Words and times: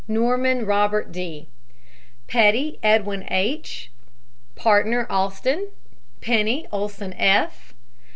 NORMAN, 0.07 0.65
ROBERT 0.65 1.11
D. 1.11 1.47
PETTY, 2.25 2.79
EDWIN 2.81 3.23
H. 3.29 3.91
PARTNER, 4.55 5.05
AUSTIN. 5.11 5.67
PENNY, 6.21 6.65
OLSEN 6.71 7.13
F. 7.13 7.75